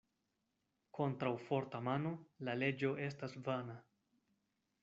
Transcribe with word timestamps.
Kontraŭ 0.99 1.33
forta 1.49 1.83
mano 1.89 2.15
la 2.49 2.57
leĝo 2.65 2.93
estas 3.09 3.41
vana. 3.51 3.81